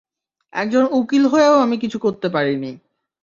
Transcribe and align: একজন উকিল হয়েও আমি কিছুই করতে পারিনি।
একজন 0.53 0.83
উকিল 0.91 1.23
হয়েও 1.25 1.55
আমি 1.59 1.75
কিছুই 1.77 2.01
করতে 2.01 2.27
পারিনি। 2.29 2.71